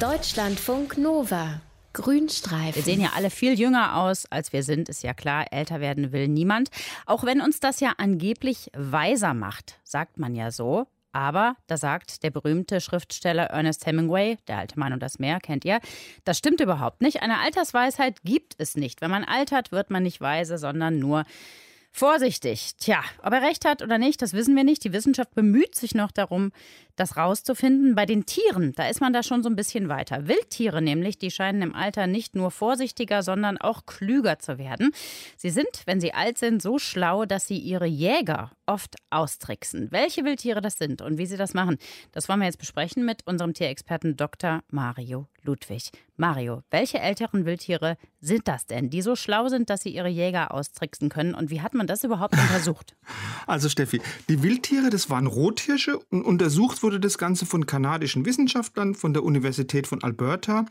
[0.00, 1.60] Deutschlandfunk Nova.
[1.92, 2.74] Grünstreifen.
[2.74, 5.52] Wir sehen ja alle viel jünger aus, als wir sind, ist ja klar.
[5.52, 6.70] Älter werden will niemand.
[7.04, 10.86] Auch wenn uns das ja angeblich weiser macht, sagt man ja so.
[11.12, 15.66] Aber da sagt der berühmte Schriftsteller Ernest Hemingway, der alte Mann und das Meer, kennt
[15.66, 15.80] ihr,
[16.24, 17.20] das stimmt überhaupt nicht.
[17.20, 19.02] Eine Altersweisheit gibt es nicht.
[19.02, 21.26] Wenn man altert, wird man nicht weise, sondern nur
[21.92, 22.76] Vorsichtig.
[22.78, 24.84] Tja, ob er recht hat oder nicht, das wissen wir nicht.
[24.84, 26.52] Die Wissenschaft bemüht sich noch darum,
[27.00, 27.94] das rauszufinden.
[27.94, 30.28] Bei den Tieren, da ist man da schon so ein bisschen weiter.
[30.28, 34.92] Wildtiere nämlich, die scheinen im Alter nicht nur vorsichtiger, sondern auch klüger zu werden.
[35.36, 39.88] Sie sind, wenn sie alt sind, so schlau, dass sie ihre Jäger oft austricksen.
[39.90, 41.78] Welche Wildtiere das sind und wie sie das machen,
[42.12, 44.62] das wollen wir jetzt besprechen mit unserem Tierexperten Dr.
[44.70, 45.90] Mario Ludwig.
[46.16, 50.52] Mario, welche älteren Wildtiere sind das denn, die so schlau sind, dass sie ihre Jäger
[50.52, 51.34] austricksen können?
[51.34, 52.94] Und wie hat man das überhaupt untersucht?
[53.46, 58.94] Also Steffi, die Wildtiere, das waren Rothirsche und untersucht wurde das Ganze von kanadischen Wissenschaftlern
[58.94, 60.64] von der Universität von Alberta.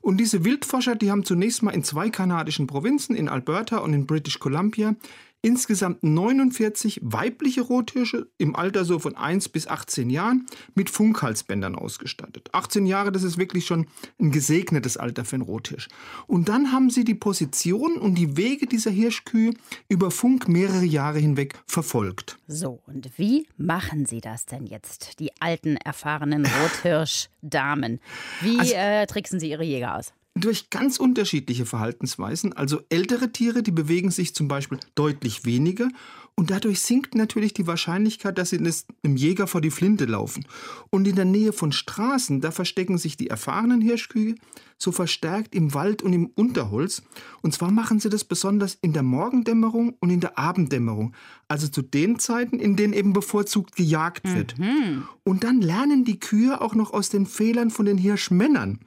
[0.00, 4.06] Und diese Wildforscher, die haben zunächst mal in zwei kanadischen Provinzen, in Alberta und in
[4.06, 4.96] British Columbia,
[5.44, 12.48] insgesamt 49 weibliche Rothirsche im Alter so von 1 bis 18 Jahren mit Funkhalsbändern ausgestattet.
[12.52, 13.86] 18 Jahre, das ist wirklich schon
[14.18, 15.88] ein gesegnetes Alter für einen Rothirsch.
[16.26, 19.52] Und dann haben sie die Position und die Wege dieser Hirschkühe
[19.88, 22.38] über Funk mehrere Jahre hinweg verfolgt.
[22.48, 28.00] So, und wie machen sie das denn jetzt, die alten, erfahrenen Rothirschdamen?
[28.40, 30.14] Wie also, äh, tricksen sie ihre Jäger aus?
[30.34, 32.52] Durch ganz unterschiedliche Verhaltensweisen.
[32.52, 35.88] Also ältere Tiere, die bewegen sich zum Beispiel deutlich weniger
[36.36, 40.44] und dadurch sinkt natürlich die Wahrscheinlichkeit, dass sie einem Jäger vor die Flinte laufen.
[40.90, 44.34] Und in der Nähe von Straßen, da verstecken sich die erfahrenen Hirschkühe
[44.76, 47.02] so verstärkt im Wald und im Unterholz.
[47.42, 51.14] Und zwar machen sie das besonders in der Morgendämmerung und in der Abenddämmerung.
[51.46, 54.58] Also zu den Zeiten, in denen eben bevorzugt gejagt wird.
[54.58, 55.04] Mhm.
[55.22, 58.80] Und dann lernen die Kühe auch noch aus den Fehlern von den Hirschmännern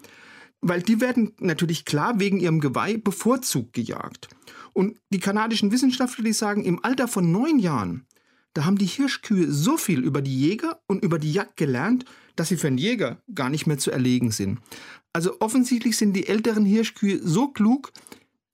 [0.62, 4.30] weil die werden natürlich klar wegen ihrem Geweih bevorzugt gejagt.
[4.74, 8.06] Und die kanadischen Wissenschaftler, die sagen, im Alter von neun Jahren,
[8.54, 12.50] da haben die Hirschkühe so viel über die Jäger und über die Jagd gelernt, dass
[12.50, 14.60] sie für einen Jäger gar nicht mehr zu erlegen sind.
[15.14, 17.92] Also offensichtlich sind die älteren Hirschkühe so klug,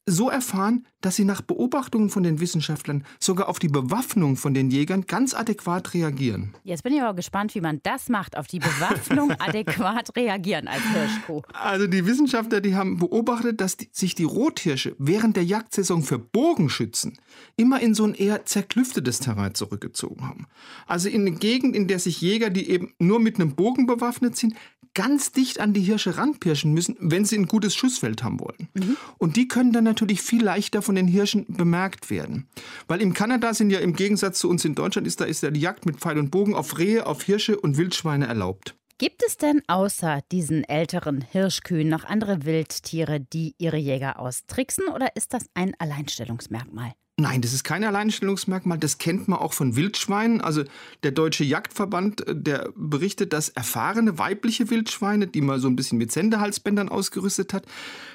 [0.05, 4.71] so erfahren, dass sie nach Beobachtungen von den Wissenschaftlern sogar auf die Bewaffnung von den
[4.71, 6.55] Jägern ganz adäquat reagieren.
[6.63, 10.81] Jetzt bin ich aber gespannt, wie man das macht, auf die Bewaffnung adäquat reagieren als
[10.81, 11.41] Hirschkuh.
[11.53, 16.17] Also die Wissenschaftler, die haben beobachtet, dass die, sich die Rothirsche während der Jagdsaison für
[16.17, 17.19] Bogenschützen
[17.57, 20.47] immer in so ein eher zerklüftetes Terrain zurückgezogen haben.
[20.87, 24.37] Also in eine Gegend, in der sich Jäger, die eben nur mit einem Bogen bewaffnet
[24.37, 24.55] sind,
[24.93, 28.69] ganz dicht an die Hirsche ranpirschen müssen, wenn sie ein gutes Schussfeld haben wollen.
[28.73, 28.97] Mhm.
[29.17, 32.47] Und die können dann natürlich viel leichter von den Hirschen bemerkt werden.
[32.87, 35.51] Weil in Kanada sind ja im Gegensatz zu uns in Deutschland ist da ist ja
[35.51, 38.75] die Jagd mit Pfeil und Bogen auf Rehe, auf Hirsche und Wildschweine erlaubt.
[38.97, 45.15] Gibt es denn außer diesen älteren Hirschkühen noch andere Wildtiere, die ihre Jäger austricksen, oder
[45.15, 46.93] ist das ein Alleinstellungsmerkmal?
[47.15, 48.79] Nein, das ist kein Alleinstellungsmerkmal.
[48.79, 50.41] Das kennt man auch von Wildschweinen.
[50.41, 50.63] Also
[51.03, 55.99] der Deutsche Jagdverband, äh, der berichtet, dass erfahrene weibliche Wildschweine, die man so ein bisschen
[55.99, 57.67] mit Sendehalsbändern ausgerüstet hat,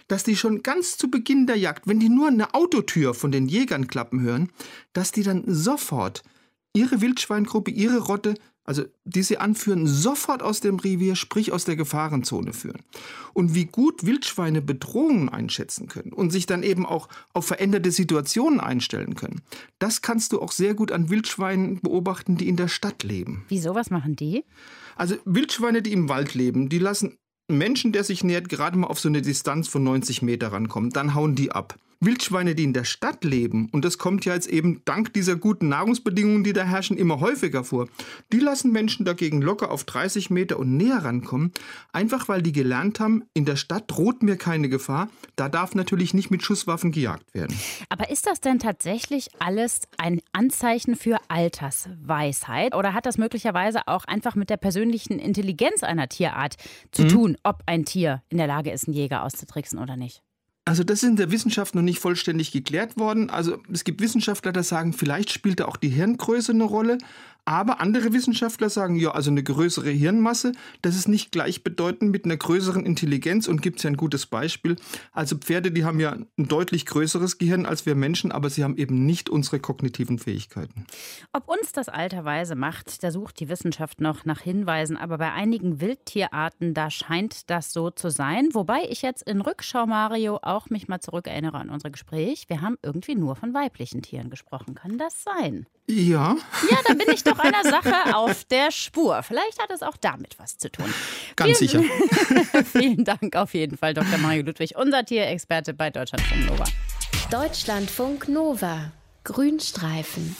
[0.09, 3.47] dass die schon ganz zu Beginn der Jagd, wenn die nur eine Autotür von den
[3.47, 4.51] Jägern klappen hören,
[4.95, 6.25] dass die dann sofort
[6.79, 8.35] ihre Wildschweingruppe, ihre Rotte
[8.69, 12.83] also die sie anführen, sofort aus dem Revier, sprich aus der Gefahrenzone führen.
[13.33, 18.61] Und wie gut Wildschweine Bedrohungen einschätzen können und sich dann eben auch auf veränderte Situationen
[18.61, 19.41] einstellen können,
[19.79, 23.47] das kannst du auch sehr gut an Wildschweinen beobachten, die in der Stadt leben.
[23.49, 24.45] Wieso, was machen die?
[24.97, 27.17] Also Wildschweine, die im Wald leben, die lassen
[27.51, 30.91] Menschen, der sich nähert, gerade mal auf so eine Distanz von 90 Meter rankommen.
[30.91, 31.79] Dann hauen die ab.
[32.01, 35.69] Wildschweine, die in der Stadt leben, und das kommt ja jetzt eben dank dieser guten
[35.69, 37.89] Nahrungsbedingungen, die da herrschen, immer häufiger vor,
[38.33, 41.53] die lassen Menschen dagegen locker auf 30 Meter und näher rankommen,
[41.93, 46.15] einfach weil die gelernt haben, in der Stadt droht mir keine Gefahr, da darf natürlich
[46.15, 47.57] nicht mit Schusswaffen gejagt werden.
[47.89, 54.05] Aber ist das denn tatsächlich alles ein Anzeichen für Altersweisheit oder hat das möglicherweise auch
[54.05, 56.57] einfach mit der persönlichen Intelligenz einer Tierart
[56.93, 57.09] zu mhm.
[57.09, 60.23] tun, ob ein Tier in der Lage ist, einen Jäger auszutricksen oder nicht?
[60.69, 63.31] Also das ist in der Wissenschaft noch nicht vollständig geklärt worden.
[63.31, 66.99] Also es gibt Wissenschaftler, die sagen, vielleicht spielt da auch die Hirngröße eine Rolle.
[67.49, 70.53] Aber andere Wissenschaftler sagen, ja, also eine größere Hirnmasse,
[70.83, 74.77] das ist nicht gleichbedeutend mit einer größeren Intelligenz und gibt es ja ein gutes Beispiel.
[75.13, 78.77] Also Pferde, die haben ja ein deutlich größeres Gehirn als wir Menschen, aber sie haben
[78.77, 80.85] eben nicht unsere kognitiven Fähigkeiten.
[81.33, 85.33] Ob uns das Alter weise macht, da sucht die Wissenschaft noch nach Hinweisen, aber bei
[85.33, 88.51] einigen Wildtierarten, da scheint das so zu sein.
[88.53, 92.45] Wobei ich jetzt in Rückschau, Mario, auch mich mal zurückerinnere an unser Gespräch.
[92.49, 94.75] Wir haben irgendwie nur von weiblichen Tieren gesprochen.
[94.75, 95.67] Kann das sein?
[95.87, 96.37] Ja.
[96.71, 99.23] Ja, dann bin ich doch einer Sache auf der Spur.
[99.23, 100.93] Vielleicht hat es auch damit was zu tun.
[101.37, 102.65] Ganz Vielen- sicher.
[102.73, 104.19] Vielen Dank auf jeden Fall, Dr.
[104.19, 106.65] Mario Ludwig, unser Tierexperte bei Deutschlandfunk Nova.
[107.31, 108.93] Deutschlandfunk Nova.
[109.25, 110.37] Grünstreifen.